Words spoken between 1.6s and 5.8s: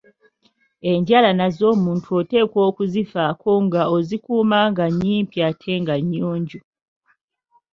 omuntu oteekwa okuzifaako nga ozikuuma nga nnyimpi ate